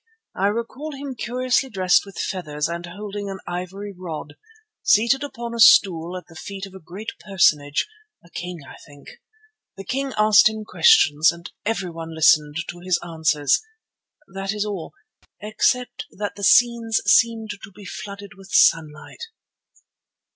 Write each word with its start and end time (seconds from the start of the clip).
I 0.35 0.47
recall 0.47 0.95
him 0.95 1.13
curiously 1.13 1.69
dressed 1.69 2.07
with 2.07 2.17
feathers 2.17 2.67
and 2.67 2.87
holding 2.87 3.29
an 3.29 3.37
ivory 3.45 3.93
rod, 3.95 4.33
seated 4.81 5.23
upon 5.23 5.53
a 5.53 5.59
stool 5.59 6.17
at 6.17 6.25
the 6.25 6.33
feet 6.33 6.65
of 6.65 6.73
a 6.73 6.79
great 6.79 7.11
personage—a 7.19 8.29
king, 8.31 8.61
I 8.67 8.77
think. 8.87 9.09
The 9.77 9.83
king 9.83 10.11
asked 10.17 10.49
him 10.49 10.63
questions, 10.65 11.31
and 11.31 11.51
everyone 11.67 12.15
listened 12.15 12.57
to 12.69 12.79
his 12.79 12.99
answers. 13.03 13.61
That 14.33 14.53
is 14.53 14.65
all, 14.65 14.95
except 15.39 16.07
that 16.09 16.33
the 16.35 16.43
scenes 16.43 17.01
seemed 17.05 17.51
to 17.61 17.71
be 17.71 17.85
flooded 17.85 18.31
with 18.35 18.49
sunlight." 18.51 19.25